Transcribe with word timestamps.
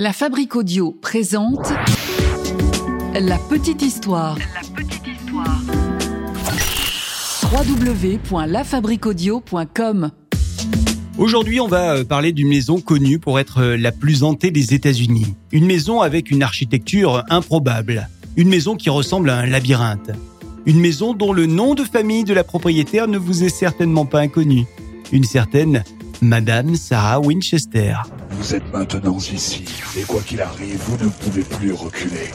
La 0.00 0.12
Fabrique 0.12 0.54
Audio 0.54 0.92
présente 0.92 1.72
La 3.14 3.36
Petite 3.36 3.82
Histoire. 3.82 4.38
La 4.38 4.60
petite 4.72 5.08
histoire. 5.08 5.60
www.lafabriqueaudio.com 8.30 10.12
Aujourd'hui, 11.18 11.58
on 11.58 11.66
va 11.66 11.96
euh, 11.96 12.04
parler 12.04 12.30
d'une 12.30 12.46
maison 12.46 12.80
connue 12.80 13.18
pour 13.18 13.40
être 13.40 13.58
euh, 13.58 13.76
la 13.76 13.90
plus 13.90 14.22
hantée 14.22 14.52
des 14.52 14.72
États-Unis. 14.72 15.34
Une 15.50 15.66
maison 15.66 16.00
avec 16.00 16.30
une 16.30 16.44
architecture 16.44 17.24
improbable. 17.28 18.08
Une 18.36 18.50
maison 18.50 18.76
qui 18.76 18.90
ressemble 18.90 19.30
à 19.30 19.38
un 19.38 19.46
labyrinthe. 19.46 20.12
Une 20.64 20.78
maison 20.78 21.12
dont 21.12 21.32
le 21.32 21.46
nom 21.46 21.74
de 21.74 21.82
famille 21.82 22.22
de 22.22 22.34
la 22.34 22.44
propriétaire 22.44 23.08
ne 23.08 23.18
vous 23.18 23.42
est 23.42 23.48
certainement 23.48 24.06
pas 24.06 24.20
inconnu. 24.20 24.64
Une 25.10 25.24
certaine 25.24 25.82
Madame 26.22 26.76
Sarah 26.76 27.18
Winchester. 27.18 27.94
Vous 28.38 28.54
êtes 28.54 28.72
maintenant 28.72 29.18
ici, 29.18 29.64
et 29.98 30.04
quoi 30.04 30.20
qu'il 30.20 30.40
arrive, 30.40 30.78
vous 30.78 31.04
ne 31.04 31.10
pouvez 31.10 31.42
plus 31.42 31.72
reculer. 31.72 32.30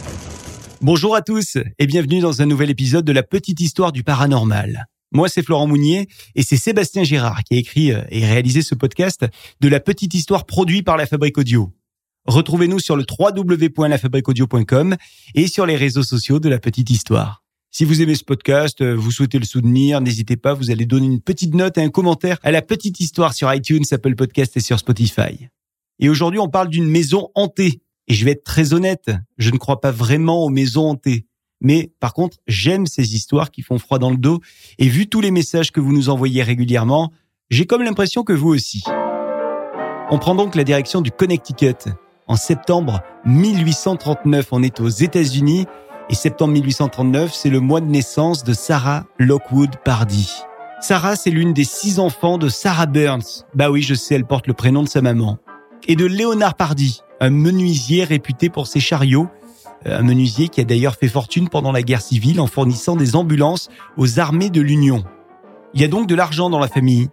Bonjour 0.81 1.15
à 1.15 1.21
tous 1.21 1.57
et 1.79 1.87
bienvenue 1.87 2.19
dans 2.19 2.41
un 2.41 2.45
nouvel 2.45 2.69
épisode 2.69 3.05
de 3.05 3.13
la 3.13 3.23
petite 3.23 3.61
histoire 3.61 3.93
du 3.93 4.03
paranormal. 4.03 4.87
Moi, 5.13 5.29
c'est 5.29 5.41
Florent 5.43 5.65
Mounier 5.65 6.09
et 6.35 6.43
c'est 6.43 6.57
Sébastien 6.57 7.05
Girard 7.05 7.45
qui 7.45 7.55
a 7.55 7.57
écrit 7.57 7.93
euh, 7.93 8.01
et 8.09 8.25
réalisé 8.25 8.61
ce 8.61 8.75
podcast 8.75 9.25
de 9.61 9.67
la 9.69 9.79
petite 9.79 10.13
histoire 10.13 10.45
produit 10.45 10.83
par 10.83 10.97
la 10.97 11.05
Fabrique 11.05 11.37
Audio. 11.37 11.71
Retrouvez-nous 12.25 12.79
sur 12.79 12.97
le 12.97 13.05
www.lafabriqueaudio.com 13.09 14.97
et 15.35 15.47
sur 15.47 15.65
les 15.65 15.77
réseaux 15.77 16.03
sociaux 16.03 16.39
de 16.39 16.49
la 16.49 16.59
petite 16.59 16.89
histoire. 16.89 17.45
Si 17.71 17.85
vous 17.85 18.01
aimez 18.01 18.15
ce 18.15 18.25
podcast, 18.25 18.81
euh, 18.81 18.93
vous 18.93 19.11
souhaitez 19.11 19.39
le 19.39 19.45
soutenir, 19.45 20.01
n'hésitez 20.01 20.35
pas, 20.35 20.53
vous 20.53 20.69
allez 20.69 20.85
donner 20.85 21.05
une 21.05 21.21
petite 21.21 21.53
note 21.55 21.77
et 21.77 21.81
un 21.81 21.89
commentaire 21.89 22.39
à 22.43 22.51
la 22.51 22.61
petite 22.61 22.99
histoire 22.99 23.33
sur 23.33 23.53
iTunes, 23.53 23.85
Apple 23.89 24.15
Podcast 24.15 24.57
et 24.57 24.59
sur 24.59 24.77
Spotify. 24.77 25.47
Et 25.99 26.09
aujourd'hui, 26.09 26.39
on 26.39 26.49
parle 26.49 26.69
d'une 26.69 26.87
maison 26.87 27.29
hantée. 27.35 27.81
Et 28.07 28.13
je 28.13 28.25
vais 28.25 28.31
être 28.31 28.43
très 28.43 28.73
honnête, 28.73 29.11
je 29.37 29.51
ne 29.51 29.57
crois 29.57 29.79
pas 29.79 29.91
vraiment 29.91 30.43
aux 30.43 30.49
maisons 30.49 30.89
hantées. 30.89 31.25
Mais 31.61 31.91
par 32.01 32.13
contre, 32.13 32.37
j'aime 32.47 32.85
ces 32.85 33.15
histoires 33.15 33.49
qui 33.49 33.61
font 33.61 33.79
froid 33.79 33.97
dans 33.97 34.09
le 34.09 34.17
dos. 34.17 34.41
Et 34.77 34.89
vu 34.89 35.07
tous 35.07 35.21
les 35.21 35.31
messages 35.31 35.71
que 35.71 35.79
vous 35.79 35.93
nous 35.93 36.09
envoyez 36.09 36.43
régulièrement, 36.43 37.11
j'ai 37.49 37.65
comme 37.65 37.83
l'impression 37.83 38.23
que 38.23 38.33
vous 38.33 38.49
aussi. 38.49 38.83
On 40.11 40.17
prend 40.19 40.35
donc 40.35 40.55
la 40.55 40.65
direction 40.65 41.01
du 41.01 41.11
Connecticut. 41.11 41.89
En 42.27 42.35
septembre 42.35 43.01
1839, 43.25 44.47
on 44.51 44.63
est 44.63 44.81
aux 44.81 44.89
États-Unis 44.89 45.65
et 46.09 46.15
septembre 46.15 46.53
1839, 46.53 47.33
c'est 47.33 47.49
le 47.49 47.61
mois 47.61 47.79
de 47.79 47.85
naissance 47.85 48.43
de 48.43 48.53
Sarah 48.53 49.05
Lockwood 49.19 49.77
Pardy. 49.85 50.29
Sarah, 50.81 51.15
c'est 51.15 51.29
l'une 51.29 51.53
des 51.53 51.63
six 51.63 51.97
enfants 51.97 52.37
de 52.37 52.49
Sarah 52.49 52.87
Burns. 52.87 53.45
Bah 53.55 53.71
oui, 53.71 53.81
je 53.81 53.93
sais, 53.93 54.15
elle 54.15 54.25
porte 54.25 54.47
le 54.47 54.53
prénom 54.53 54.83
de 54.83 54.89
sa 54.89 55.01
maman. 55.01 55.37
Et 55.87 55.95
de 55.97 56.05
Léonard 56.05 56.55
Pardy, 56.55 57.01
un 57.19 57.29
menuisier 57.29 58.05
réputé 58.05 58.49
pour 58.49 58.67
ses 58.67 58.79
chariots. 58.79 59.27
Euh, 59.85 59.99
Un 59.99 60.03
menuisier 60.03 60.47
qui 60.47 60.61
a 60.61 60.63
d'ailleurs 60.63 60.95
fait 60.95 61.09
fortune 61.09 61.49
pendant 61.49 61.73
la 61.73 61.81
guerre 61.81 62.01
civile 62.01 62.39
en 62.39 62.47
fournissant 62.47 62.95
des 62.95 63.17
ambulances 63.17 63.69
aux 63.97 64.19
armées 64.19 64.49
de 64.49 64.61
l'Union. 64.61 65.03
Il 65.73 65.81
y 65.81 65.83
a 65.83 65.89
donc 65.89 66.07
de 66.07 66.15
l'argent 66.15 66.49
dans 66.49 66.59
la 66.59 66.69
famille. 66.69 67.09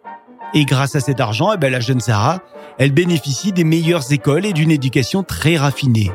Et 0.55 0.65
grâce 0.65 0.95
à 0.95 1.01
cet 1.01 1.21
argent, 1.21 1.53
eh 1.53 1.57
ben, 1.57 1.71
la 1.73 1.81
jeune 1.81 2.01
Sarah, 2.01 2.41
elle 2.79 2.93
bénéficie 2.93 3.53
des 3.53 3.65
meilleures 3.65 4.13
écoles 4.13 4.47
et 4.47 4.53
d'une 4.53 4.71
éducation 4.71 5.25
très 5.25 5.57
raffinée. 5.57 6.13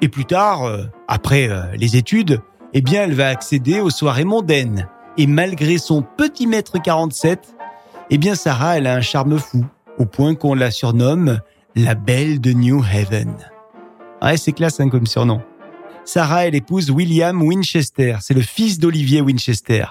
Et 0.00 0.08
plus 0.08 0.24
tard, 0.24 0.64
euh, 0.64 0.84
après 1.06 1.50
euh, 1.50 1.64
les 1.76 1.96
études, 1.96 2.40
eh 2.72 2.80
bien, 2.80 3.02
elle 3.02 3.14
va 3.14 3.28
accéder 3.28 3.80
aux 3.80 3.90
soirées 3.90 4.24
mondaines. 4.24 4.88
Et 5.18 5.26
malgré 5.26 5.76
son 5.76 6.02
petit 6.02 6.46
mètre 6.46 6.80
47, 6.80 7.54
eh 8.08 8.18
bien, 8.18 8.34
Sarah, 8.34 8.78
elle 8.78 8.86
a 8.86 8.94
un 8.94 9.02
charme 9.02 9.38
fou, 9.38 9.66
au 9.98 10.06
point 10.06 10.34
qu'on 10.34 10.54
la 10.54 10.70
surnomme 10.70 11.40
la 11.76 11.94
belle 11.94 12.40
de 12.40 12.52
New 12.52 12.82
Haven. 12.82 13.34
Ouais, 14.22 14.36
c'est 14.36 14.52
classe 14.52 14.80
hein, 14.80 14.88
comme 14.88 15.06
surnom. 15.06 15.40
Sarah, 16.04 16.46
elle 16.46 16.54
épouse 16.54 16.90
William 16.90 17.40
Winchester. 17.42 18.16
C'est 18.20 18.34
le 18.34 18.42
fils 18.42 18.78
d'Olivier 18.78 19.20
Winchester. 19.20 19.84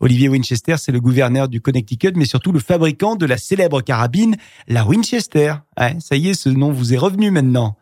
Olivier 0.00 0.28
Winchester, 0.28 0.76
c'est 0.76 0.92
le 0.92 1.00
gouverneur 1.00 1.48
du 1.48 1.60
Connecticut, 1.62 2.12
mais 2.16 2.26
surtout 2.26 2.52
le 2.52 2.58
fabricant 2.58 3.16
de 3.16 3.24
la 3.24 3.38
célèbre 3.38 3.80
carabine, 3.80 4.36
la 4.68 4.84
Winchester. 4.84 5.54
Ouais, 5.78 5.96
ça 6.00 6.16
y 6.16 6.28
est, 6.28 6.34
ce 6.34 6.50
nom 6.50 6.70
vous 6.70 6.92
est 6.92 6.98
revenu 6.98 7.30
maintenant. 7.30 7.76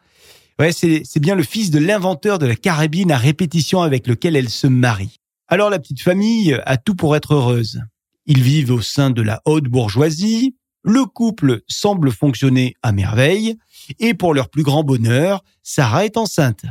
Ouais, 0.61 0.71
c'est 0.71 1.19
bien 1.19 1.34
le 1.34 1.43
fils 1.43 1.73
de 1.73 1.81
l'inventeur 1.81 2.39
de 2.39 2.47
la 2.47 2.55
carabine 2.55 3.11
à 3.11 3.17
répétition 3.17 3.83
avec 3.83 4.06
lequel 4.06 4.37
elle 4.37 4.49
se 4.49 4.69
marie. 4.69 5.19
Alors 5.49 5.69
la 5.69 5.81
petite 5.81 6.00
famille 6.00 6.56
a 6.65 6.77
tout 6.77 6.94
pour 6.94 7.17
être 7.17 7.34
heureuse. 7.34 7.83
Ils 8.27 8.43
vivent 8.43 8.71
au 8.71 8.81
sein 8.81 9.11
de 9.11 9.21
la 9.21 9.43
haute 9.44 9.65
bourgeoisie, 9.65 10.55
le 10.84 11.05
couple 11.06 11.62
semble 11.67 12.12
fonctionner 12.12 12.75
à 12.83 12.93
merveille, 12.93 13.56
et 13.99 14.15
pour 14.15 14.34
leur 14.34 14.49
plus 14.49 14.62
grand 14.62 14.84
bonheur, 14.84 15.43
Sarah 15.62 16.05
est 16.05 16.17
enceinte. 16.17 16.65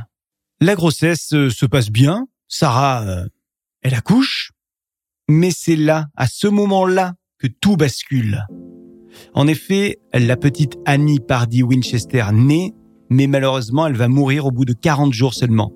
La 0.61 0.75
grossesse 0.75 1.33
euh, 1.33 1.49
se 1.49 1.65
passe 1.65 1.89
bien, 1.89 2.27
Sarah, 2.47 3.03
euh, 3.03 3.27
elle 3.81 3.95
accouche, 3.95 4.51
mais 5.27 5.51
c'est 5.51 5.75
là, 5.75 6.07
à 6.15 6.27
ce 6.27 6.47
moment-là, 6.47 7.15
que 7.39 7.47
tout 7.47 7.75
bascule. 7.75 8.45
En 9.33 9.47
effet, 9.47 9.99
la 10.13 10.37
petite 10.37 10.77
Annie 10.85 11.19
Pardy 11.19 11.63
Winchester 11.63 12.25
naît, 12.31 12.71
mais 13.09 13.27
malheureusement, 13.27 13.87
elle 13.87 13.95
va 13.95 14.07
mourir 14.07 14.45
au 14.45 14.51
bout 14.51 14.65
de 14.65 14.73
40 14.73 15.13
jours 15.13 15.33
seulement. 15.33 15.73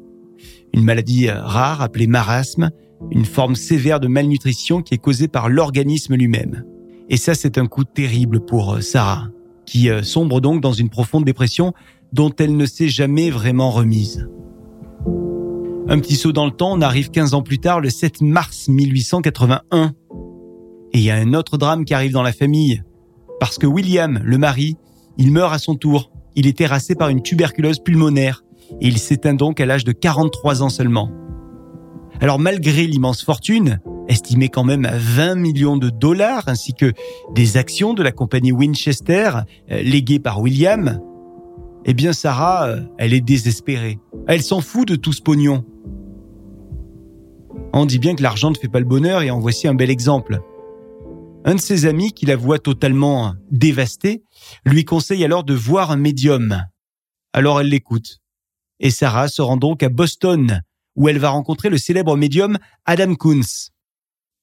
Une 0.73 0.83
maladie 0.83 1.27
euh, 1.27 1.41
rare 1.41 1.81
appelée 1.81 2.07
marasme, 2.07 2.69
une 3.11 3.25
forme 3.25 3.55
sévère 3.55 3.99
de 3.99 4.07
malnutrition 4.07 4.81
qui 4.81 4.93
est 4.93 4.99
causée 4.99 5.27
par 5.27 5.49
l'organisme 5.49 6.15
lui-même. 6.15 6.63
Et 7.09 7.17
ça, 7.17 7.33
c'est 7.33 7.57
un 7.57 7.67
coup 7.67 7.83
terrible 7.83 8.41
pour 8.41 8.75
euh, 8.75 8.81
Sarah, 8.81 9.29
qui 9.65 9.89
euh, 9.89 10.03
sombre 10.03 10.41
donc 10.41 10.61
dans 10.61 10.73
une 10.73 10.89
profonde 10.89 11.25
dépression 11.25 11.73
dont 12.13 12.31
elle 12.39 12.55
ne 12.55 12.65
s'est 12.65 12.89
jamais 12.89 13.29
vraiment 13.29 13.71
remise. 13.71 14.27
Un 15.89 15.99
petit 15.99 16.15
saut 16.15 16.33
dans 16.33 16.45
le 16.45 16.51
temps, 16.51 16.73
on 16.73 16.81
arrive 16.81 17.09
15 17.11 17.33
ans 17.33 17.41
plus 17.41 17.59
tard, 17.59 17.79
le 17.79 17.89
7 17.89 18.21
mars 18.21 18.67
1881. 18.67 19.93
Et 20.93 20.97
il 20.97 21.03
y 21.03 21.11
a 21.11 21.15
un 21.15 21.33
autre 21.33 21.57
drame 21.57 21.85
qui 21.85 21.93
arrive 21.93 22.11
dans 22.11 22.23
la 22.23 22.33
famille. 22.33 22.83
Parce 23.39 23.57
que 23.57 23.67
William, 23.67 24.19
le 24.23 24.37
mari, 24.37 24.75
il 25.17 25.31
meurt 25.31 25.53
à 25.53 25.59
son 25.59 25.75
tour. 25.75 26.11
Il 26.35 26.45
est 26.45 26.57
terrassé 26.57 26.95
par 26.95 27.09
une 27.09 27.21
tuberculose 27.21 27.79
pulmonaire. 27.79 28.43
Et 28.81 28.87
il 28.87 28.97
s'éteint 28.97 29.33
donc 29.33 29.61
à 29.61 29.65
l'âge 29.65 29.85
de 29.85 29.93
43 29.93 30.61
ans 30.61 30.69
seulement. 30.69 31.09
Alors 32.19 32.39
malgré 32.39 32.85
l'immense 32.85 33.23
fortune, 33.23 33.79
estimée 34.07 34.49
quand 34.49 34.63
même 34.63 34.85
à 34.85 34.97
20 34.97 35.35
millions 35.35 35.77
de 35.77 35.89
dollars, 35.89 36.43
ainsi 36.47 36.73
que 36.73 36.93
des 37.33 37.57
actions 37.57 37.93
de 37.93 38.03
la 38.03 38.11
compagnie 38.11 38.51
Winchester, 38.51 39.31
euh, 39.71 39.81
léguées 39.81 40.19
par 40.19 40.41
William, 40.41 40.99
eh 41.85 41.93
bien 41.93 42.13
Sarah, 42.13 42.67
euh, 42.67 42.81
elle 42.97 43.13
est 43.13 43.21
désespérée. 43.21 43.99
Elle 44.27 44.41
s'en 44.41 44.61
fout 44.61 44.87
de 44.87 44.95
tout 44.95 45.13
ce 45.13 45.21
pognon. 45.21 45.63
On 47.73 47.85
dit 47.85 47.99
bien 47.99 48.15
que 48.15 48.23
l'argent 48.23 48.49
ne 48.49 48.55
fait 48.55 48.67
pas 48.67 48.79
le 48.79 48.85
bonheur 48.85 49.21
et 49.21 49.31
en 49.31 49.39
voici 49.39 49.67
un 49.67 49.75
bel 49.75 49.89
exemple. 49.89 50.39
Un 51.45 51.55
de 51.55 51.61
ses 51.61 51.85
amis, 51.85 52.11
qui 52.11 52.25
la 52.25 52.35
voit 52.35 52.59
totalement 52.59 53.33
dévastée, 53.51 54.23
lui 54.65 54.83
conseille 54.83 55.23
alors 55.23 55.45
de 55.45 55.53
voir 55.53 55.91
un 55.91 55.97
médium. 55.97 56.63
Alors 57.31 57.61
elle 57.61 57.69
l'écoute. 57.69 58.19
Et 58.79 58.89
Sarah 58.89 59.27
se 59.27 59.41
rend 59.41 59.57
donc 59.57 59.81
à 59.81 59.89
Boston, 59.89 60.61
où 60.95 61.07
elle 61.07 61.19
va 61.19 61.29
rencontrer 61.29 61.69
le 61.69 61.77
célèbre 61.77 62.17
médium 62.17 62.57
Adam 62.85 63.15
Kunz. 63.15 63.71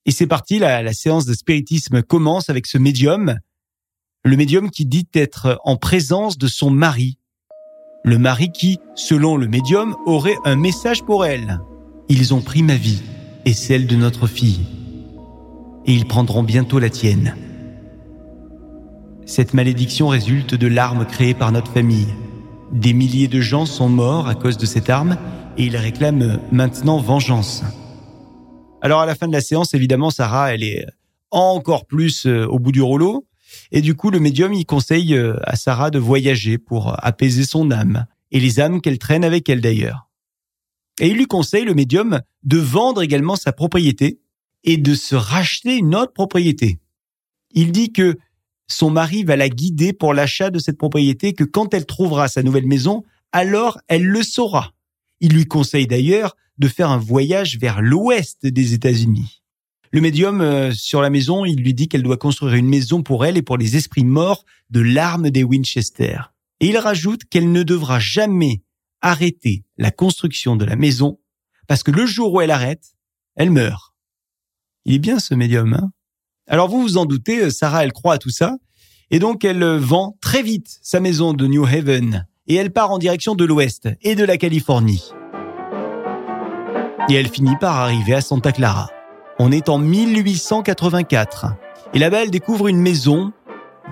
Et 0.06 0.10
c'est 0.10 0.26
parti, 0.26 0.58
la, 0.58 0.92
séance 0.92 1.24
de 1.24 1.32
spiritisme 1.32 2.02
commence 2.02 2.50
avec 2.50 2.66
ce 2.66 2.76
médium, 2.76 3.38
le 4.24 4.36
médium 4.36 4.70
qui 4.70 4.84
dit 4.84 5.08
être 5.14 5.58
en 5.64 5.76
présence 5.76 6.36
de 6.36 6.46
son 6.46 6.70
mari. 6.70 7.18
Le 8.04 8.18
mari 8.18 8.50
qui, 8.52 8.78
selon 8.94 9.36
le 9.36 9.48
médium, 9.48 9.96
aurait 10.04 10.36
un 10.44 10.56
message 10.56 11.04
pour 11.04 11.24
elle. 11.24 11.60
Ils 12.10 12.34
ont 12.34 12.42
pris 12.42 12.62
ma 12.62 12.76
vie 12.76 13.02
et 13.46 13.54
celle 13.54 13.86
de 13.86 13.96
notre 13.96 14.26
fille. 14.26 14.66
Et 15.86 15.94
ils 15.94 16.06
prendront 16.06 16.42
bientôt 16.42 16.78
la 16.78 16.90
tienne. 16.90 17.34
Cette 19.24 19.54
malédiction 19.54 20.08
résulte 20.08 20.54
de 20.54 20.66
l'arme 20.66 21.06
créée 21.06 21.34
par 21.34 21.50
notre 21.50 21.72
famille. 21.72 22.08
Des 22.72 22.92
milliers 22.92 23.28
de 23.28 23.40
gens 23.40 23.64
sont 23.64 23.88
morts 23.88 24.28
à 24.28 24.34
cause 24.34 24.58
de 24.58 24.66
cette 24.66 24.90
arme 24.90 25.16
et 25.56 25.64
ils 25.64 25.76
réclament 25.76 26.40
maintenant 26.52 26.98
vengeance. 26.98 27.62
Alors 28.84 29.00
à 29.00 29.06
la 29.06 29.14
fin 29.14 29.28
de 29.28 29.32
la 29.32 29.40
séance, 29.40 29.72
évidemment, 29.72 30.10
Sarah, 30.10 30.52
elle 30.52 30.62
est 30.62 30.84
encore 31.30 31.86
plus 31.86 32.26
euh, 32.26 32.44
au 32.44 32.58
bout 32.58 32.70
du 32.70 32.82
rouleau. 32.82 33.26
Et 33.72 33.80
du 33.80 33.94
coup, 33.94 34.10
le 34.10 34.20
médium, 34.20 34.52
il 34.52 34.66
conseille 34.66 35.14
euh, 35.14 35.38
à 35.44 35.56
Sarah 35.56 35.90
de 35.90 35.98
voyager 35.98 36.58
pour 36.58 36.94
apaiser 37.02 37.44
son 37.44 37.70
âme 37.70 38.04
et 38.30 38.40
les 38.40 38.60
âmes 38.60 38.82
qu'elle 38.82 38.98
traîne 38.98 39.24
avec 39.24 39.48
elle 39.48 39.62
d'ailleurs. 39.62 40.10
Et 41.00 41.08
il 41.08 41.16
lui 41.16 41.24
conseille, 41.24 41.64
le 41.64 41.72
médium, 41.72 42.20
de 42.42 42.58
vendre 42.58 43.00
également 43.00 43.36
sa 43.36 43.52
propriété 43.52 44.20
et 44.64 44.76
de 44.76 44.94
se 44.94 45.14
racheter 45.14 45.78
une 45.78 45.94
autre 45.94 46.12
propriété. 46.12 46.78
Il 47.52 47.72
dit 47.72 47.90
que 47.90 48.18
son 48.66 48.90
mari 48.90 49.24
va 49.24 49.36
la 49.36 49.48
guider 49.48 49.94
pour 49.94 50.12
l'achat 50.12 50.50
de 50.50 50.58
cette 50.58 50.76
propriété, 50.76 51.32
que 51.32 51.44
quand 51.44 51.72
elle 51.72 51.86
trouvera 51.86 52.28
sa 52.28 52.42
nouvelle 52.42 52.66
maison, 52.66 53.02
alors 53.32 53.78
elle 53.88 54.04
le 54.04 54.22
saura. 54.22 54.72
Il 55.20 55.32
lui 55.32 55.46
conseille 55.46 55.86
d'ailleurs 55.86 56.36
de 56.58 56.68
faire 56.68 56.90
un 56.90 56.98
voyage 56.98 57.58
vers 57.58 57.82
l'ouest 57.82 58.46
des 58.46 58.74
États-Unis. 58.74 59.42
Le 59.94 60.00
médium 60.00 60.40
euh, 60.40 60.72
sur 60.72 61.00
la 61.00 61.10
maison, 61.10 61.44
il 61.44 61.62
lui 61.62 61.72
dit 61.72 61.88
qu'elle 61.88 62.02
doit 62.02 62.16
construire 62.16 62.54
une 62.54 62.68
maison 62.68 63.02
pour 63.02 63.24
elle 63.24 63.36
et 63.36 63.42
pour 63.42 63.56
les 63.56 63.76
esprits 63.76 64.04
morts 64.04 64.44
de 64.70 64.80
l'arme 64.80 65.30
des 65.30 65.44
Winchester. 65.44 66.18
Et 66.60 66.68
il 66.68 66.78
rajoute 66.78 67.24
qu'elle 67.24 67.52
ne 67.52 67.62
devra 67.62 68.00
jamais 68.00 68.62
arrêter 69.02 69.64
la 69.76 69.90
construction 69.90 70.56
de 70.56 70.64
la 70.64 70.76
maison 70.76 71.20
parce 71.66 71.82
que 71.82 71.90
le 71.90 72.06
jour 72.06 72.32
où 72.32 72.40
elle 72.40 72.50
arrête, 72.50 72.96
elle 73.36 73.50
meurt. 73.50 73.94
Il 74.84 74.94
est 74.94 74.98
bien 74.98 75.18
ce 75.18 75.34
médium. 75.34 75.74
Hein? 75.74 75.92
Alors 76.48 76.68
vous 76.68 76.82
vous 76.82 76.96
en 76.96 77.06
doutez, 77.06 77.50
Sarah, 77.50 77.84
elle 77.84 77.92
croit 77.92 78.14
à 78.14 78.18
tout 78.18 78.30
ça. 78.30 78.56
Et 79.10 79.18
donc 79.18 79.44
elle 79.44 79.64
vend 79.76 80.16
très 80.20 80.42
vite 80.42 80.78
sa 80.82 81.00
maison 81.00 81.34
de 81.34 81.46
New 81.46 81.64
Haven 81.64 82.26
et 82.46 82.54
elle 82.56 82.72
part 82.72 82.90
en 82.90 82.98
direction 82.98 83.34
de 83.34 83.44
l'Ouest 83.44 83.88
et 84.02 84.14
de 84.14 84.24
la 84.24 84.38
Californie. 84.38 85.12
Et 87.10 87.14
elle 87.14 87.28
finit 87.28 87.56
par 87.60 87.76
arriver 87.76 88.14
à 88.14 88.22
Santa 88.22 88.50
Clara. 88.50 88.88
On 89.38 89.52
est 89.52 89.68
en 89.68 89.76
1884. 89.76 91.54
Et 91.92 91.98
là-bas, 91.98 92.22
elle 92.22 92.30
découvre 92.30 92.68
une 92.68 92.80
maison, 92.80 93.32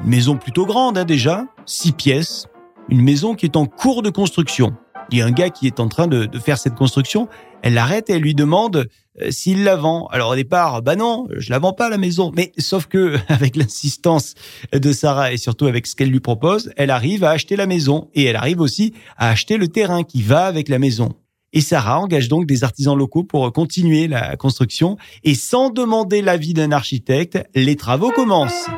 une 0.03 0.11
maison 0.11 0.37
plutôt 0.37 0.65
grande 0.65 0.97
hein, 0.97 1.05
déjà, 1.05 1.45
six 1.67 1.93
pièces, 1.93 2.47
une 2.89 3.03
maison 3.03 3.35
qui 3.35 3.45
est 3.45 3.57
en 3.57 3.67
cours 3.67 4.03
de 4.03 4.09
construction. 4.09 4.73
Il 5.11 5.19
y 5.19 5.23
a 5.23 5.27
un 5.27 5.31
gars 5.31 5.51
qui 5.51 5.67
est 5.67 5.79
en 5.79 5.89
train 5.89 6.07
de, 6.07 6.27
faire 6.39 6.57
cette 6.57 6.75
construction. 6.75 7.29
Elle 7.63 7.75
l'arrête 7.75 8.09
et 8.09 8.15
elle 8.15 8.23
lui 8.23 8.35
demande 8.35 8.89
euh, 9.21 9.31
s'il 9.31 9.63
la 9.63 9.77
vend. 9.77 10.07
Alors 10.07 10.31
au 10.31 10.35
départ, 10.35 10.81
bah 10.81 10.97
non, 10.97 11.27
je 11.37 11.51
la 11.51 11.59
vends 11.59 11.75
pas 11.75 11.91
la 11.91 11.99
maison. 11.99 12.33
Mais 12.35 12.53
sauf 12.57 12.87
que 12.87 13.19
avec 13.29 13.57
l'insistance 13.57 14.35
de 14.73 14.91
Sarah 14.91 15.33
et 15.33 15.37
surtout 15.37 15.67
avec 15.67 15.87
ce 15.87 15.95
qu'elle 15.95 16.11
lui 16.11 16.21
propose, 16.21 16.73
elle 16.79 16.91
arrive 16.91 17.25
à 17.25 17.31
acheter 17.31 17.57
la 17.57 17.67
maison 17.67 18.09
et 18.15 18.25
elle 18.25 18.37
arrive 18.37 18.61
aussi 18.61 18.95
à 19.19 19.29
acheter 19.29 19.59
le 19.59 19.69
terrain 19.69 20.03
qui 20.03 20.23
va 20.23 20.47
avec 20.47 20.71
la 20.71 20.79
maison. 20.79 21.11
Et 21.55 21.61
Sarah 21.61 22.01
engage 22.01 22.29
donc 22.29 22.47
des 22.47 22.65
artisans 22.65 22.97
locaux 22.97 23.25
pour 23.25 23.53
continuer 23.53 24.09
la 24.09 24.37
construction 24.37 24.97
et 25.23 25.35
sans 25.35 25.69
demander 25.69 26.23
l'avis 26.23 26.55
d'un 26.55 26.73
architecte, 26.73 27.39
les 27.55 27.77
travaux 27.77 28.11
commencent. 28.11 28.69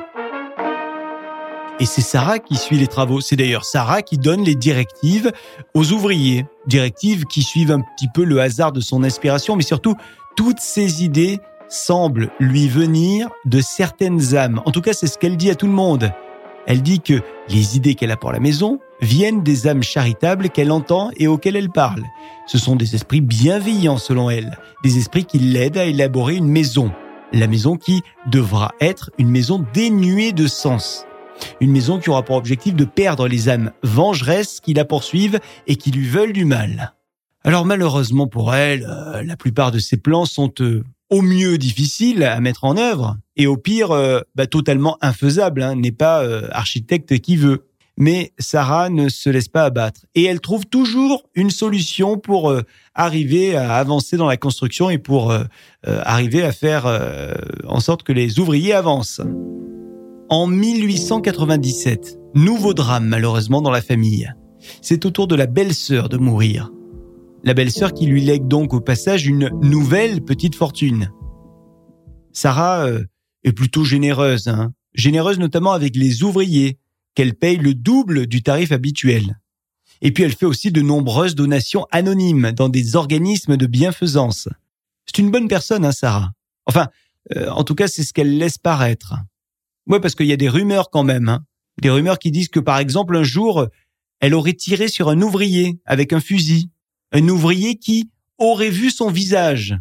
Et 1.78 1.86
c'est 1.86 2.02
Sarah 2.02 2.40
qui 2.40 2.56
suit 2.56 2.76
les 2.76 2.88
travaux. 2.88 3.20
C'est 3.20 3.36
d'ailleurs 3.36 3.64
Sarah 3.64 4.02
qui 4.02 4.18
donne 4.18 4.42
les 4.42 4.56
directives 4.56 5.30
aux 5.74 5.92
ouvriers. 5.92 6.46
Directives 6.66 7.24
qui 7.26 7.42
suivent 7.42 7.70
un 7.70 7.80
petit 7.80 8.08
peu 8.12 8.24
le 8.24 8.40
hasard 8.40 8.72
de 8.72 8.80
son 8.80 9.04
inspiration, 9.04 9.54
mais 9.54 9.62
surtout, 9.62 9.94
toutes 10.36 10.60
ces 10.60 11.04
idées 11.04 11.38
semblent 11.68 12.30
lui 12.40 12.68
venir 12.68 13.28
de 13.44 13.60
certaines 13.60 14.34
âmes. 14.34 14.60
En 14.66 14.72
tout 14.72 14.80
cas, 14.80 14.92
c'est 14.92 15.06
ce 15.06 15.18
qu'elle 15.18 15.36
dit 15.36 15.50
à 15.50 15.54
tout 15.54 15.66
le 15.66 15.72
monde. 15.72 16.12
Elle 16.66 16.82
dit 16.82 17.00
que 17.00 17.20
les 17.48 17.76
idées 17.76 17.94
qu'elle 17.94 18.10
a 18.10 18.16
pour 18.16 18.32
la 18.32 18.40
maison 18.40 18.80
viennent 19.00 19.42
des 19.42 19.66
âmes 19.66 19.82
charitables 19.82 20.50
qu'elle 20.50 20.72
entend 20.72 21.10
et 21.16 21.26
auxquelles 21.26 21.56
elle 21.56 21.70
parle. 21.70 22.04
Ce 22.46 22.58
sont 22.58 22.76
des 22.76 22.94
esprits 22.94 23.20
bienveillants 23.20 23.98
selon 23.98 24.30
elle, 24.30 24.58
des 24.82 24.98
esprits 24.98 25.24
qui 25.24 25.38
l'aident 25.38 25.78
à 25.78 25.84
élaborer 25.84 26.36
une 26.36 26.48
maison. 26.48 26.92
La 27.32 27.46
maison 27.46 27.76
qui 27.76 28.02
devra 28.26 28.72
être 28.80 29.10
une 29.18 29.30
maison 29.30 29.64
dénuée 29.72 30.32
de 30.32 30.46
sens. 30.46 31.06
Une 31.60 31.72
maison 31.72 31.98
qui 31.98 32.10
aura 32.10 32.22
pour 32.22 32.36
objectif 32.36 32.74
de 32.74 32.84
perdre 32.84 33.26
les 33.26 33.48
âmes 33.48 33.72
vengeresses 33.82 34.60
qui 34.60 34.74
la 34.74 34.84
poursuivent 34.84 35.40
et 35.66 35.76
qui 35.76 35.90
lui 35.90 36.06
veulent 36.06 36.32
du 36.32 36.44
mal. 36.44 36.94
Alors 37.42 37.66
malheureusement 37.66 38.26
pour 38.26 38.54
elle, 38.54 38.86
euh, 38.88 39.22
la 39.22 39.36
plupart 39.36 39.70
de 39.70 39.78
ses 39.78 39.98
plans 39.98 40.24
sont 40.24 40.52
euh, 40.60 40.82
au 41.10 41.20
mieux 41.20 41.58
difficiles 41.58 42.22
à 42.24 42.40
mettre 42.40 42.64
en 42.64 42.78
œuvre 42.78 43.18
et 43.36 43.46
au 43.46 43.58
pire 43.58 43.90
euh, 43.90 44.20
bah, 44.34 44.46
totalement 44.46 44.96
infaisables. 45.02 45.62
Hein, 45.62 45.74
n'est 45.74 45.92
pas 45.92 46.24
architecte 46.50 47.18
qui 47.18 47.36
veut. 47.36 47.66
Mais 47.96 48.32
Sarah 48.38 48.90
ne 48.90 49.08
se 49.08 49.30
laisse 49.30 49.48
pas 49.48 49.64
abattre 49.64 50.06
et 50.14 50.24
elle 50.24 50.40
trouve 50.40 50.66
toujours 50.66 51.28
une 51.34 51.50
solution 51.50 52.18
pour 52.18 52.52
arriver 52.94 53.54
à 53.54 53.76
avancer 53.76 54.16
dans 54.16 54.26
la 54.26 54.36
construction 54.36 54.90
et 54.90 54.98
pour 54.98 55.32
arriver 55.84 56.42
à 56.42 56.50
faire 56.50 56.86
en 57.68 57.78
sorte 57.78 58.02
que 58.02 58.12
les 58.12 58.40
ouvriers 58.40 58.72
avancent. 58.72 59.20
En 60.28 60.48
1897, 60.48 62.18
nouveau 62.34 62.74
drame 62.74 63.06
malheureusement 63.06 63.62
dans 63.62 63.70
la 63.70 63.82
famille. 63.82 64.32
C'est 64.82 65.06
au 65.06 65.10
tour 65.10 65.26
de 65.26 65.34
la 65.34 65.46
belle-sœur 65.46 66.08
de 66.08 66.16
mourir. 66.16 66.70
La 67.44 67.54
belle-sœur 67.54 67.92
qui 67.92 68.06
lui 68.06 68.22
lègue 68.22 68.48
donc 68.48 68.72
au 68.72 68.80
passage 68.80 69.26
une 69.26 69.50
nouvelle 69.60 70.22
petite 70.22 70.54
fortune. 70.54 71.10
Sarah 72.32 72.86
euh, 72.86 73.04
est 73.44 73.52
plutôt 73.52 73.84
généreuse, 73.84 74.48
hein. 74.48 74.72
généreuse 74.94 75.38
notamment 75.38 75.72
avec 75.72 75.94
les 75.94 76.22
ouvriers, 76.22 76.78
qu'elle 77.14 77.34
paye 77.34 77.56
le 77.56 77.74
double 77.74 78.26
du 78.26 78.42
tarif 78.42 78.72
habituel. 78.72 79.38
Et 80.02 80.12
puis 80.12 80.24
elle 80.24 80.34
fait 80.34 80.46
aussi 80.46 80.70
de 80.70 80.82
nombreuses 80.82 81.34
donations 81.34 81.86
anonymes 81.90 82.52
dans 82.52 82.68
des 82.68 82.96
organismes 82.96 83.56
de 83.56 83.66
bienfaisance. 83.66 84.48
C'est 85.06 85.18
une 85.18 85.30
bonne 85.30 85.48
personne, 85.48 85.84
hein, 85.84 85.92
Sarah. 85.92 86.32
Enfin, 86.66 86.88
euh, 87.36 87.48
en 87.50 87.64
tout 87.64 87.74
cas, 87.74 87.88
c'est 87.88 88.04
ce 88.04 88.12
qu'elle 88.12 88.38
laisse 88.38 88.58
paraître. 88.58 89.14
Ouais, 89.86 90.00
parce 90.00 90.14
qu'il 90.14 90.26
y 90.26 90.32
a 90.32 90.36
des 90.36 90.48
rumeurs 90.48 90.90
quand 90.90 91.04
même. 91.04 91.28
Hein. 91.28 91.44
Des 91.80 91.90
rumeurs 91.90 92.18
qui 92.18 92.30
disent 92.30 92.48
que, 92.48 92.60
par 92.60 92.78
exemple, 92.78 93.16
un 93.16 93.22
jour, 93.22 93.66
elle 94.20 94.34
aurait 94.34 94.54
tiré 94.54 94.88
sur 94.88 95.08
un 95.08 95.20
ouvrier 95.20 95.78
avec 95.84 96.12
un 96.12 96.20
fusil. 96.20 96.70
Un 97.12 97.28
ouvrier 97.28 97.76
qui 97.76 98.10
aurait 98.38 98.70
vu 98.70 98.90
son 98.90 99.10
visage. 99.10 99.76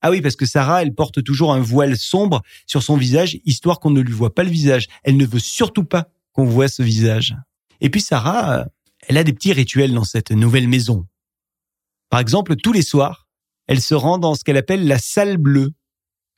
Ah 0.00 0.10
oui, 0.10 0.20
parce 0.20 0.36
que 0.36 0.46
Sarah, 0.46 0.82
elle 0.82 0.94
porte 0.94 1.24
toujours 1.24 1.52
un 1.52 1.60
voile 1.60 1.96
sombre 1.96 2.42
sur 2.66 2.82
son 2.82 2.96
visage, 2.96 3.38
histoire 3.44 3.80
qu'on 3.80 3.90
ne 3.90 4.00
lui 4.00 4.12
voit 4.12 4.34
pas 4.34 4.44
le 4.44 4.50
visage. 4.50 4.86
Elle 5.02 5.16
ne 5.16 5.26
veut 5.26 5.40
surtout 5.40 5.84
pas 5.84 6.08
voit 6.44 6.68
ce 6.68 6.82
visage. 6.82 7.36
Et 7.80 7.90
puis 7.90 8.00
Sarah, 8.00 8.66
elle 9.08 9.16
a 9.16 9.24
des 9.24 9.32
petits 9.32 9.52
rituels 9.52 9.94
dans 9.94 10.04
cette 10.04 10.30
nouvelle 10.30 10.68
maison. 10.68 11.06
Par 12.10 12.20
exemple, 12.20 12.56
tous 12.56 12.72
les 12.72 12.82
soirs, 12.82 13.28
elle 13.66 13.80
se 13.80 13.94
rend 13.94 14.18
dans 14.18 14.34
ce 14.34 14.44
qu'elle 14.44 14.56
appelle 14.56 14.86
la 14.86 14.98
salle 14.98 15.36
bleue, 15.36 15.72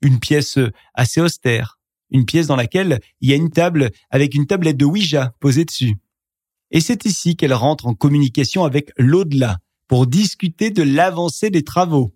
une 0.03 0.19
pièce 0.19 0.59
assez 0.95 1.21
austère, 1.21 1.79
une 2.11 2.25
pièce 2.25 2.47
dans 2.47 2.57
laquelle 2.57 3.01
il 3.21 3.31
y 3.31 3.33
a 3.33 3.37
une 3.37 3.51
table 3.51 3.91
avec 4.11 4.35
une 4.35 4.47
tablette 4.47 4.77
de 4.77 4.85
Ouija 4.85 5.35
posée 5.41 5.65
dessus. 5.65 5.97
Et 6.71 6.81
c'est 6.81 7.05
ici 7.05 7.37
qu'elle 7.37 7.55
rentre 7.55 7.87
en 7.87 7.95
communication 7.95 8.65
avec 8.65 8.93
l'au-delà 8.97 9.59
pour 9.89 10.07
discuter 10.07 10.71
de 10.71 10.83
l'avancée 10.83 11.51
des 11.51 11.65
travaux. 11.65 12.13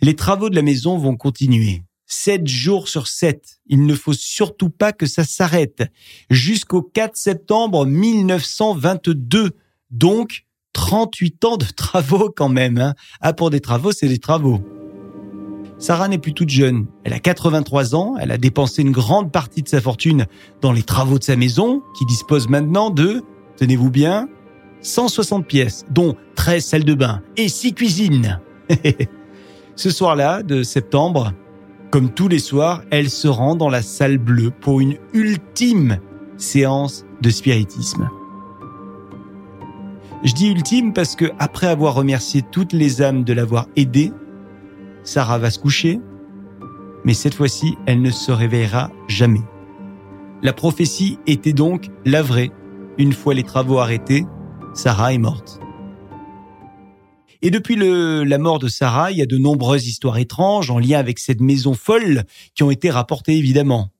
Les 0.00 0.16
travaux 0.16 0.50
de 0.50 0.56
la 0.56 0.62
maison 0.62 0.98
vont 0.98 1.16
continuer. 1.16 1.82
Sept 2.12 2.48
jours 2.48 2.88
sur 2.88 3.06
sept. 3.06 3.60
Il 3.68 3.86
ne 3.86 3.94
faut 3.94 4.12
surtout 4.12 4.68
pas 4.68 4.92
que 4.92 5.06
ça 5.06 5.22
s'arrête. 5.22 5.84
Jusqu'au 6.28 6.82
4 6.82 7.16
septembre 7.16 7.86
1922. 7.86 9.52
Donc, 9.92 10.44
38 10.72 11.44
ans 11.44 11.56
de 11.56 11.66
travaux 11.66 12.28
quand 12.34 12.48
même. 12.48 12.78
Hein. 12.78 12.94
Ah, 13.20 13.32
pour 13.32 13.50
des 13.50 13.60
travaux, 13.60 13.92
c'est 13.92 14.08
des 14.08 14.18
travaux. 14.18 14.60
Sarah 15.78 16.08
n'est 16.08 16.18
plus 16.18 16.34
toute 16.34 16.48
jeune. 16.48 16.86
Elle 17.04 17.12
a 17.12 17.20
83 17.20 17.94
ans, 17.94 18.16
elle 18.18 18.32
a 18.32 18.38
dépensé 18.38 18.82
une 18.82 18.90
grande 18.90 19.30
partie 19.30 19.62
de 19.62 19.68
sa 19.68 19.80
fortune 19.80 20.26
dans 20.60 20.72
les 20.72 20.82
travaux 20.82 21.20
de 21.20 21.24
sa 21.24 21.36
maison, 21.36 21.80
qui 21.96 22.04
dispose 22.06 22.48
maintenant 22.48 22.90
de, 22.90 23.22
tenez-vous 23.56 23.90
bien, 23.90 24.28
160 24.82 25.46
pièces, 25.46 25.84
dont 25.90 26.16
13 26.34 26.64
salles 26.64 26.84
de 26.84 26.94
bain 26.94 27.22
et 27.36 27.48
6 27.48 27.72
cuisines. 27.74 28.40
Ce 29.76 29.90
soir-là, 29.90 30.42
de 30.42 30.64
septembre, 30.64 31.32
comme 31.90 32.10
tous 32.10 32.28
les 32.28 32.38
soirs, 32.38 32.82
elle 32.90 33.10
se 33.10 33.28
rend 33.28 33.56
dans 33.56 33.68
la 33.68 33.82
salle 33.82 34.18
bleue 34.18 34.50
pour 34.50 34.80
une 34.80 34.96
ultime 35.12 35.98
séance 36.36 37.04
de 37.20 37.30
spiritisme. 37.30 38.08
Je 40.22 40.32
dis 40.32 40.50
ultime 40.50 40.92
parce 40.92 41.16
que 41.16 41.26
après 41.38 41.66
avoir 41.66 41.94
remercié 41.94 42.42
toutes 42.42 42.72
les 42.72 43.02
âmes 43.02 43.24
de 43.24 43.32
l'avoir 43.32 43.66
aidée, 43.76 44.12
Sarah 45.02 45.38
va 45.38 45.50
se 45.50 45.58
coucher, 45.58 46.00
mais 47.04 47.14
cette 47.14 47.34
fois-ci, 47.34 47.76
elle 47.86 48.02
ne 48.02 48.10
se 48.10 48.30
réveillera 48.30 48.90
jamais. 49.08 49.42
La 50.42 50.52
prophétie 50.52 51.18
était 51.26 51.52
donc 51.52 51.90
la 52.04 52.22
vraie. 52.22 52.50
Une 52.98 53.12
fois 53.12 53.34
les 53.34 53.42
travaux 53.42 53.78
arrêtés, 53.78 54.26
Sarah 54.74 55.12
est 55.12 55.18
morte. 55.18 55.60
Et 57.42 57.50
depuis 57.50 57.76
le, 57.76 58.24
la 58.24 58.38
mort 58.38 58.58
de 58.58 58.68
Sarah, 58.68 59.12
il 59.12 59.18
y 59.18 59.22
a 59.22 59.26
de 59.26 59.38
nombreuses 59.38 59.86
histoires 59.86 60.18
étranges 60.18 60.70
en 60.70 60.78
lien 60.78 60.98
avec 60.98 61.18
cette 61.18 61.40
maison 61.40 61.74
folle 61.74 62.24
qui 62.54 62.62
ont 62.62 62.70
été 62.70 62.90
rapportées 62.90 63.36
évidemment. 63.36 63.90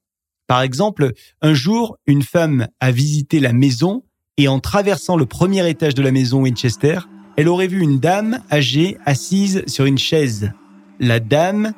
Par 0.47 0.63
exemple, 0.63 1.13
un 1.41 1.55
jour, 1.55 1.97
une 2.07 2.23
femme 2.23 2.67
a 2.81 2.91
visité 2.91 3.41
la 3.41 3.53
maison 3.53 4.03
et 4.37 4.49
en 4.49 4.59
traversant 4.59 5.17
le 5.17 5.27
premier 5.27 5.69
étage 5.69 5.95
de 5.95 6.03
la 6.03 6.13
maison 6.13 6.43
Winchester, 6.43 6.99
elle 7.37 7.49
aurait 7.49 7.69
vu 7.69 7.81
une 7.81 7.99
dame 7.99 8.43
âgée 8.51 8.99
assise 9.07 9.63
sur 9.67 9.85
une 9.85 9.99
chaise. 9.99 10.53
La 10.99 11.21
dame 11.21 11.73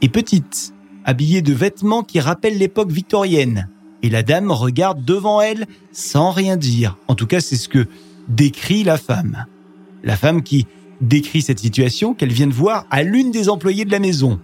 est 0.00 0.08
petite, 0.08 0.72
habillée 1.04 1.42
de 1.42 1.52
vêtements 1.52 2.02
qui 2.02 2.18
rappellent 2.18 2.58
l'époque 2.58 2.90
victorienne. 2.90 3.68
Et 4.02 4.10
la 4.10 4.22
dame 4.22 4.50
regarde 4.50 5.04
devant 5.04 5.40
elle 5.40 5.66
sans 5.92 6.30
rien 6.30 6.56
dire. 6.56 6.96
En 7.06 7.14
tout 7.14 7.26
cas, 7.26 7.40
c'est 7.40 7.56
ce 7.56 7.68
que 7.68 7.86
décrit 8.28 8.82
la 8.82 8.96
femme. 8.96 9.46
La 10.02 10.16
femme 10.16 10.42
qui 10.42 10.66
décrit 11.00 11.42
cette 11.42 11.58
situation 11.58 12.14
qu'elle 12.14 12.32
vient 12.32 12.46
de 12.46 12.52
voir 12.52 12.86
à 12.90 13.02
l'une 13.02 13.30
des 13.30 13.48
employées 13.48 13.84
de 13.84 13.90
la 13.90 13.98
maison. 13.98 14.40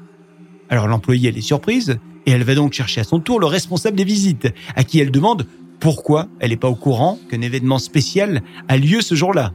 Alors 0.68 0.86
l'employée, 0.86 1.28
elle 1.28 1.38
est 1.38 1.42
surprise 1.42 1.98
et 2.26 2.32
elle 2.32 2.44
va 2.44 2.54
donc 2.54 2.72
chercher 2.72 3.00
à 3.00 3.04
son 3.04 3.20
tour 3.20 3.40
le 3.40 3.46
responsable 3.46 3.96
des 3.96 4.04
visites, 4.04 4.48
à 4.76 4.84
qui 4.84 4.98
elle 4.98 5.10
demande 5.10 5.46
pourquoi 5.80 6.28
elle 6.40 6.50
n'est 6.50 6.56
pas 6.56 6.68
au 6.68 6.74
courant 6.74 7.18
qu'un 7.30 7.40
événement 7.40 7.78
spécial 7.78 8.42
a 8.66 8.76
lieu 8.76 9.00
ce 9.00 9.14
jour-là. 9.14 9.52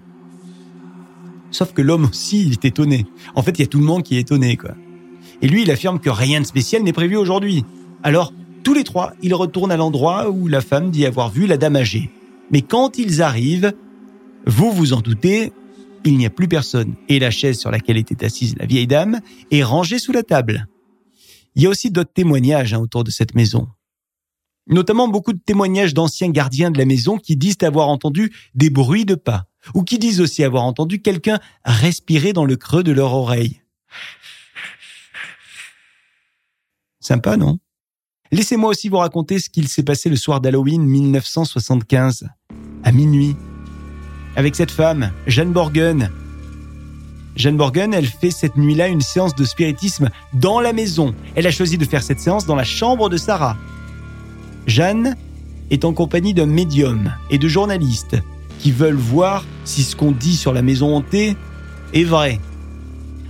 Sauf 1.51 1.73
que 1.73 1.81
l'homme 1.81 2.05
aussi, 2.05 2.45
il 2.45 2.53
est 2.53 2.65
étonné. 2.65 3.05
En 3.35 3.43
fait, 3.43 3.51
il 3.51 3.61
y 3.61 3.65
a 3.65 3.67
tout 3.67 3.77
le 3.77 3.85
monde 3.85 4.01
qui 4.01 4.17
est 4.17 4.21
étonné, 4.21 4.57
quoi. 4.57 4.71
Et 5.41 5.47
lui, 5.47 5.63
il 5.63 5.71
affirme 5.71 5.99
que 5.99 6.09
rien 6.09 6.41
de 6.41 6.45
spécial 6.45 6.81
n'est 6.83 6.93
prévu 6.93 7.15
aujourd'hui. 7.15 7.63
Alors, 8.01 8.33
tous 8.63 8.73
les 8.73 8.83
trois, 8.83 9.13
ils 9.21 9.35
retournent 9.35 9.71
à 9.71 9.77
l'endroit 9.77 10.29
où 10.29 10.47
la 10.47 10.61
femme 10.61 10.89
dit 10.89 11.05
avoir 11.05 11.29
vu 11.29 11.45
la 11.45 11.57
dame 11.57 11.75
âgée. 11.75 12.09
Mais 12.49 12.61
quand 12.61 12.97
ils 12.97 13.21
arrivent, 13.21 13.73
vous 14.47 14.71
vous 14.71 14.93
en 14.93 15.01
doutez, 15.01 15.51
il 16.05 16.17
n'y 16.17 16.25
a 16.25 16.29
plus 16.29 16.47
personne. 16.47 16.95
Et 17.07 17.19
la 17.19 17.31
chaise 17.31 17.59
sur 17.59 17.71
laquelle 17.71 17.97
était 17.97 18.25
assise 18.25 18.55
la 18.57 18.65
vieille 18.65 18.87
dame 18.87 19.19
est 19.51 19.63
rangée 19.63 19.99
sous 19.99 20.11
la 20.11 20.23
table. 20.23 20.67
Il 21.55 21.63
y 21.63 21.65
a 21.65 21.69
aussi 21.69 21.91
d'autres 21.91 22.13
témoignages 22.13 22.73
hein, 22.73 22.79
autour 22.79 23.03
de 23.03 23.11
cette 23.11 23.35
maison. 23.35 23.67
Notamment 24.67 25.07
beaucoup 25.07 25.33
de 25.33 25.39
témoignages 25.39 25.93
d'anciens 25.93 26.29
gardiens 26.29 26.71
de 26.71 26.77
la 26.77 26.85
maison 26.85 27.17
qui 27.17 27.35
disent 27.35 27.57
avoir 27.61 27.89
entendu 27.89 28.33
des 28.55 28.69
bruits 28.69 29.05
de 29.05 29.15
pas, 29.15 29.45
ou 29.73 29.83
qui 29.83 29.99
disent 29.99 30.21
aussi 30.21 30.43
avoir 30.43 30.63
entendu 30.63 31.01
quelqu'un 31.01 31.39
respirer 31.65 32.33
dans 32.33 32.45
le 32.45 32.55
creux 32.55 32.83
de 32.83 32.91
leur 32.91 33.13
oreille. 33.13 33.61
Sympa, 36.99 37.35
non? 37.35 37.59
Laissez-moi 38.31 38.69
aussi 38.69 38.89
vous 38.89 38.97
raconter 38.97 39.37
ce 39.37 39.49
qu'il 39.49 39.67
s'est 39.67 39.83
passé 39.83 40.09
le 40.09 40.15
soir 40.15 40.41
d'Halloween 40.41 40.83
1975, 40.83 42.29
à 42.83 42.91
minuit, 42.91 43.35
avec 44.35 44.55
cette 44.55 44.71
femme, 44.71 45.11
Jeanne 45.27 45.51
Borgen. 45.51 46.09
Jeanne 47.35 47.57
Borgen, 47.57 47.93
elle 47.93 48.05
fait 48.05 48.31
cette 48.31 48.57
nuit-là 48.57 48.87
une 48.87 49.01
séance 49.01 49.35
de 49.35 49.43
spiritisme 49.43 50.09
dans 50.33 50.59
la 50.59 50.73
maison. 50.73 51.15
Elle 51.35 51.47
a 51.47 51.51
choisi 51.51 51.77
de 51.77 51.85
faire 51.85 52.03
cette 52.03 52.19
séance 52.19 52.45
dans 52.45 52.55
la 52.55 52.63
chambre 52.63 53.09
de 53.09 53.17
Sarah. 53.17 53.57
Jeanne 54.67 55.15
est 55.71 55.85
en 55.85 55.93
compagnie 55.93 56.33
d'un 56.33 56.45
médium 56.45 57.13
et 57.29 57.37
de 57.37 57.47
journalistes 57.47 58.17
qui 58.59 58.71
veulent 58.71 58.95
voir 58.95 59.45
si 59.65 59.83
ce 59.83 59.95
qu'on 59.95 60.11
dit 60.11 60.35
sur 60.35 60.53
la 60.53 60.61
maison 60.61 60.95
hantée 60.95 61.35
est 61.93 62.03
vrai. 62.03 62.39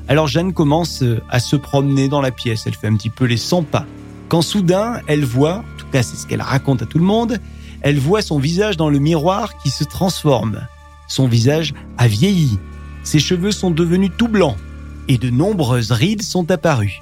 Alors 0.08 0.28
Jeanne 0.28 0.54
commence 0.54 1.04
à 1.30 1.40
se 1.40 1.56
promener 1.56 2.10
dans 2.10 2.22
la 2.22 2.32
pièce, 2.32 2.64
elle 2.68 2.76
fait 2.76 2.88
un 2.88 2.96
petit 2.96 3.10
peu 3.10 3.26
les 3.26 3.38
100 3.38 3.64
pas. 3.64 3.86
Quand 4.28 4.42
soudain, 4.42 5.00
elle 5.08 5.24
voit, 5.24 5.60
en 5.60 5.80
tout 5.80 5.88
cas 5.92 6.04
c'est 6.04 6.18
ce 6.18 6.28
qu'elle 6.28 6.42
raconte 6.42 6.82
à 6.82 6.86
tout 6.86 6.98
le 6.98 7.06
monde, 7.06 7.40
elle 7.82 8.00
voit 8.00 8.22
son 8.22 8.40
visage 8.40 8.78
dans 8.78 8.90
le 8.90 9.00
miroir 9.00 9.58
qui 9.58 9.70
se 9.70 9.84
transforme. 9.84 10.68
Son 11.08 11.28
visage 11.28 11.74
a 11.98 12.08
vieilli, 12.08 12.58
ses 13.04 13.20
cheveux 13.20 13.52
sont 13.52 13.72
devenus 13.72 14.12
tout 14.18 14.28
blancs 14.28 14.58
et 15.08 15.18
de 15.18 15.30
nombreuses 15.30 15.92
rides 15.92 16.24
sont 16.24 16.50
apparues. 16.52 17.02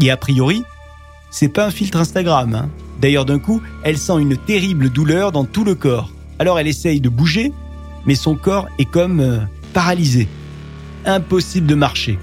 Et 0.00 0.10
a 0.10 0.16
priori, 0.16 0.64
c'est 1.30 1.48
pas 1.48 1.66
un 1.66 1.70
filtre 1.70 1.98
Instagram. 1.98 2.54
Hein. 2.54 2.70
D'ailleurs, 3.00 3.24
d'un 3.24 3.38
coup, 3.38 3.62
elle 3.82 3.98
sent 3.98 4.20
une 4.20 4.36
terrible 4.36 4.90
douleur 4.90 5.32
dans 5.32 5.44
tout 5.44 5.64
le 5.64 5.74
corps. 5.74 6.10
Alors 6.38 6.58
elle 6.58 6.66
essaye 6.66 7.00
de 7.00 7.08
bouger, 7.08 7.52
mais 8.04 8.14
son 8.14 8.34
corps 8.34 8.68
est 8.78 8.90
comme 8.90 9.20
euh, 9.20 9.38
paralysé. 9.72 10.28
Impossible 11.04 11.66
de 11.66 11.74
marcher. 11.74 12.18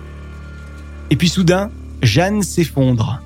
Et 1.09 1.15
puis 1.15 1.29
soudain, 1.29 1.71
Jeanne 2.01 2.43
s'effondre. 2.43 3.21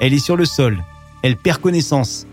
Elle 0.00 0.14
est 0.14 0.24
sur 0.24 0.36
le 0.36 0.44
sol. 0.44 0.82
Elle 1.22 1.36
perd 1.36 1.60
connaissance. 1.60 2.26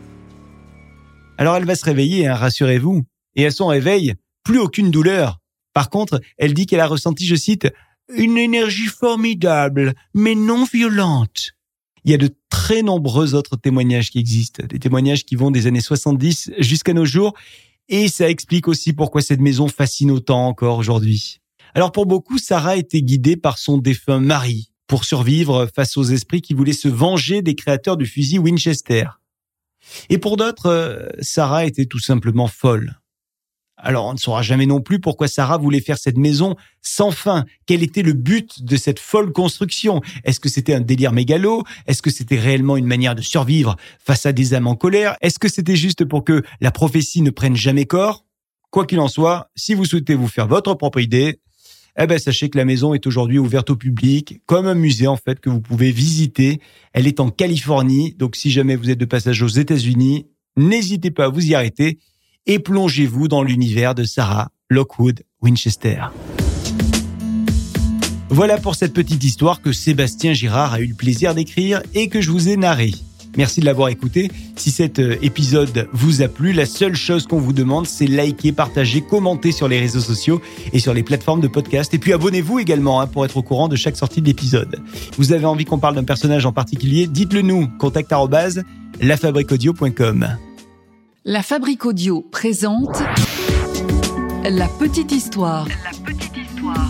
Alors 1.38 1.56
elle 1.56 1.66
va 1.66 1.76
se 1.76 1.86
réveiller, 1.86 2.28
hein, 2.28 2.36
rassurez-vous. 2.36 3.04
Et 3.36 3.46
à 3.46 3.52
son 3.52 3.68
réveil, 3.68 4.16
plus 4.48 4.60
aucune 4.60 4.92
douleur. 4.92 5.42
Par 5.74 5.90
contre, 5.90 6.22
elle 6.38 6.54
dit 6.54 6.68
qu'elle 6.68 6.80
a 6.80 6.88
ressenti, 6.88 7.26
je 7.28 7.36
cite, 7.36 7.68
une 8.16 8.38
énergie 8.38 8.86
formidable, 8.86 9.94
mais 10.14 10.36
non 10.36 10.64
violente. 10.64 11.52
Il 12.06 12.12
y 12.12 12.14
a 12.14 12.18
de 12.18 12.34
très 12.50 12.82
nombreux 12.82 13.36
autres 13.36 13.58
témoignages 13.58 14.10
qui 14.10 14.20
existent, 14.20 14.64
des 14.66 14.80
témoignages 14.80 15.26
qui 15.26 15.36
vont 15.36 15.52
des 15.52 15.68
années 15.68 15.82
70 15.82 16.52
jusqu'à 16.60 16.94
nos 16.94 17.04
jours, 17.04 17.34
et 17.90 18.08
ça 18.08 18.30
explique 18.30 18.70
aussi 18.70 18.94
pourquoi 18.94 19.22
cette 19.22 19.42
maison 19.42 19.68
fascine 19.68 20.12
autant 20.12 20.48
encore 20.48 20.78
aujourd'hui. 20.78 21.42
Alors 21.76 21.92
pour 21.92 22.06
beaucoup, 22.06 22.38
Sarah 22.38 22.78
était 22.78 23.02
guidée 23.02 23.36
par 23.36 23.58
son 23.58 23.78
défunt 23.78 24.22
mari 24.22 24.72
pour 24.88 25.04
survivre 25.04 25.68
face 25.76 25.98
aux 25.98 26.06
esprits 26.06 26.42
qui 26.42 26.54
voulaient 26.54 26.72
se 26.72 26.88
venger 26.88 27.42
des 27.42 27.56
créateurs 27.56 27.98
du 27.98 28.06
fusil 28.06 28.40
Winchester. 28.40 29.08
Et 30.10 30.18
pour 30.18 30.38
d'autres, 30.38 30.68
euh, 30.68 31.10
Sarah 31.20 31.66
était 31.66 31.86
tout 31.86 32.00
simplement 32.00 32.48
folle. 32.48 32.98
Alors 33.78 34.08
on 34.08 34.14
ne 34.14 34.18
saura 34.18 34.42
jamais 34.42 34.66
non 34.66 34.82
plus 34.82 35.00
pourquoi 35.00 35.28
Sarah 35.28 35.58
voulait 35.58 35.82
faire 35.82 36.00
cette 36.00 36.18
maison 36.18 36.56
sans 36.82 37.12
fin. 37.12 37.46
Quel 37.68 37.84
était 37.84 38.02
le 38.02 38.14
but 38.14 38.64
de 38.64 38.76
cette 38.76 39.00
folle 39.00 39.32
construction? 39.32 40.02
Est-ce 40.24 40.40
que 40.40 40.50
c'était 40.50 40.74
un 40.74 40.82
délire 40.82 41.14
mégalo? 41.14 41.64
Est-ce 41.86 42.02
que 42.02 42.10
c'était 42.10 42.40
réellement 42.40 42.78
une 42.78 42.88
manière 42.88 43.14
de 43.14 43.22
survivre 43.22 43.76
face 44.04 44.26
à 44.26 44.34
des 44.34 44.56
âmes 44.56 44.68
en 44.68 44.76
colère? 44.76 45.16
Est-ce 45.22 45.38
que 45.38 45.48
c'était 45.48 45.76
juste 45.76 46.06
pour 46.06 46.24
que 46.24 46.42
la 46.60 46.72
prophétie 46.72 47.22
ne 47.22 47.30
prenne 47.30 47.56
jamais 47.56 47.86
corps? 47.86 48.26
Quoi 48.72 48.88
qu'il 48.88 49.00
en 49.00 49.08
soit, 49.08 49.52
si 49.56 49.76
vous 49.76 49.86
souhaitez 49.86 50.16
vous 50.16 50.28
faire 50.28 50.48
votre 50.48 50.74
propre 50.74 51.00
idée, 51.00 51.40
eh 52.00 52.06
ben 52.06 52.20
sachez 52.20 52.50
que 52.50 52.58
la 52.58 52.66
maison 52.66 52.94
est 52.94 53.08
aujourd'hui 53.08 53.40
ouverte 53.40 53.70
au 53.70 53.76
public, 53.76 54.42
comme 54.46 54.68
un 54.68 54.76
musée 54.76 55.08
en 55.08 55.18
fait 55.18 55.40
que 55.40 55.50
vous 55.50 55.62
pouvez 55.62 55.92
visiter. 55.92 56.60
Elle 56.94 57.08
est 57.08 57.20
en 57.20 57.30
Californie, 57.30 58.14
donc 58.18 58.36
si 58.36 58.52
jamais 58.52 58.76
vous 58.76 58.90
êtes 58.90 59.00
de 59.00 59.06
passage 59.06 59.42
aux 59.42 59.48
États-Unis, 59.48 60.28
n'hésitez 60.58 61.12
pas 61.12 61.26
à 61.26 61.30
vous 61.30 61.46
y 61.46 61.56
arrêter 61.56 62.00
et 62.48 62.60
plongez-vous 62.60 63.28
dans 63.28 63.44
l'univers 63.44 63.94
de 63.94 64.04
Sarah 64.04 64.50
Lockwood 64.70 65.22
Winchester. 65.42 66.06
Voilà 68.30 68.58
pour 68.58 68.76
cette 68.76 68.94
petite 68.94 69.24
histoire 69.24 69.62
que 69.62 69.72
Sébastien 69.72 70.34
Girard 70.34 70.74
a 70.74 70.82
eu 70.82 70.88
le 70.88 70.96
plaisir 70.96 71.36
d'écrire 71.36 71.82
et 71.94 72.10
que 72.10 72.22
je 72.22 72.32
vous 72.32 72.50
ai 72.50 72.58
narrée. 72.58 72.94
Merci 73.38 73.60
de 73.60 73.66
l'avoir 73.66 73.90
écouté. 73.90 74.32
Si 74.56 74.72
cet 74.72 74.98
euh, 74.98 75.16
épisode 75.22 75.88
vous 75.94 76.24
a 76.24 76.28
plu, 76.28 76.54
la 76.54 76.66
seule 76.66 76.96
chose 76.96 77.28
qu'on 77.28 77.40
vous 77.40 77.54
demande, 77.54 77.86
c'est 77.86 78.08
liker, 78.08 78.52
partager, 78.52 79.02
commenter 79.02 79.52
sur 79.52 79.68
les 79.68 79.80
réseaux 79.80 80.00
sociaux 80.00 80.42
et 80.74 80.80
sur 80.80 80.94
les 80.94 81.04
plateformes 81.04 81.42
de 81.42 81.48
podcast. 81.48 81.94
Et 81.94 82.00
puis 82.00 82.14
abonnez-vous 82.14 82.58
également 82.58 83.00
hein, 83.00 83.06
pour 83.06 83.26
être 83.26 83.38
au 83.38 83.44
courant 83.44 83.68
de 83.68 83.76
chaque 83.76 83.96
sortie 83.96 84.22
de 84.22 84.26
l'épisode. 84.26 84.82
Vous 85.18 85.34
avez 85.34 85.46
envie 85.46 85.66
qu'on 85.66 85.78
parle 85.78 85.96
d'un 85.96 86.04
personnage 86.04 86.48
en 86.48 86.52
particulier? 86.52 87.06
Dites-le 87.06 87.44
nous. 87.44 87.68
Contact. 87.78 88.12
La 91.30 91.44
Fabrique 91.44 91.86
Audio 91.86 92.22
présente 92.22 93.02
La 94.50 94.70
Petite 94.80 95.12
Histoire. 95.12 95.68
La 95.84 95.92
Petite 96.06 96.38
Histoire. 96.38 96.90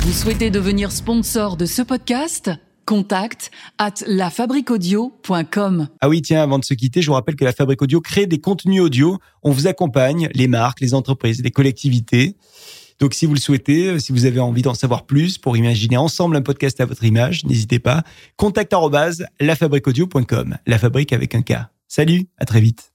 Vous 0.00 0.12
souhaitez 0.12 0.50
devenir 0.50 0.90
sponsor 0.90 1.56
de 1.56 1.66
ce 1.66 1.82
podcast? 1.82 2.50
Contact 2.84 3.52
at 3.78 3.94
lafabriquaudio.com. 4.08 5.86
Ah 6.00 6.08
oui, 6.08 6.20
tiens, 6.20 6.42
avant 6.42 6.58
de 6.58 6.64
se 6.64 6.74
quitter, 6.74 7.00
je 7.00 7.06
vous 7.06 7.12
rappelle 7.12 7.36
que 7.36 7.44
la 7.44 7.52
Fabrique 7.52 7.80
Audio 7.80 8.00
crée 8.00 8.26
des 8.26 8.40
contenus 8.40 8.82
audio. 8.82 9.18
On 9.44 9.52
vous 9.52 9.68
accompagne, 9.68 10.28
les 10.34 10.48
marques, 10.48 10.80
les 10.80 10.94
entreprises, 10.94 11.44
les 11.44 11.52
collectivités. 11.52 12.34
Donc, 12.98 13.14
si 13.14 13.24
vous 13.24 13.34
le 13.34 13.40
souhaitez, 13.40 14.00
si 14.00 14.10
vous 14.10 14.24
avez 14.24 14.40
envie 14.40 14.62
d'en 14.62 14.74
savoir 14.74 15.06
plus 15.06 15.38
pour 15.38 15.56
imaginer 15.56 15.96
ensemble 15.96 16.34
un 16.34 16.42
podcast 16.42 16.80
à 16.80 16.86
votre 16.86 17.04
image, 17.04 17.44
n'hésitez 17.44 17.78
pas. 17.78 18.02
Contact 18.36 18.74
lafabriquaudio.com. 19.38 20.58
La 20.66 20.78
fabrique 20.80 21.12
avec 21.12 21.36
un 21.36 21.42
K. 21.42 21.71
Salut, 21.94 22.26
à 22.38 22.46
très 22.46 22.62
vite. 22.62 22.91